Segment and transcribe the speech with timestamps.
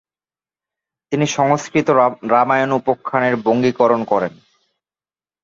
[1.11, 1.87] তিনি সংস্কৃত
[2.31, 4.33] রামায়ণ উপাখ্যানের বঙ্গীকরণ করেন।